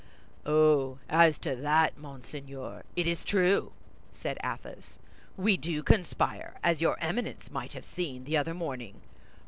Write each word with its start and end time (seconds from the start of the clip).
"Oh, 0.47 0.97
as 1.07 1.37
to 1.37 1.55
that, 1.57 1.95
Monseigneur, 1.95 2.81
it 2.95 3.05
is 3.05 3.23
true," 3.23 3.71
said 4.13 4.39
Athos; 4.43 4.97
"we 5.37 5.57
do 5.57 5.83
conspire, 5.83 6.55
as 6.63 6.81
your 6.81 6.97
Eminence 6.99 7.51
might 7.51 7.73
have 7.73 7.85
seen 7.85 8.23
the 8.23 8.35
other 8.35 8.55
morning. 8.55 9.01